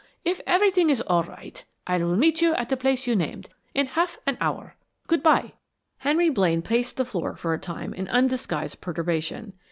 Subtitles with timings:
[0.25, 3.85] If everything is all right, I will meet you at the place you named in
[3.85, 4.75] half an hour.
[5.05, 5.53] Good by."
[5.99, 9.53] Henry Blaine paced the floor for a time in undisguised perturbation.